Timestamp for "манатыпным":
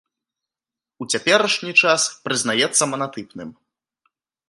2.95-3.49